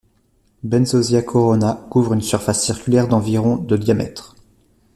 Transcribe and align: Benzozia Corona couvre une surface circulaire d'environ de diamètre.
Benzozia 0.63 1.21
Corona 1.21 1.85
couvre 1.91 2.13
une 2.13 2.23
surface 2.23 2.63
circulaire 2.65 3.07
d'environ 3.07 3.57
de 3.57 3.77
diamètre. 3.77 4.35